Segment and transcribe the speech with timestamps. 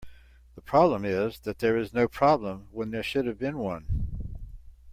[0.55, 4.39] The problem is that there is no problem when there should have been one.